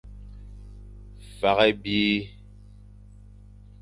Fakh 1.37 1.63
ébi. 1.69 1.99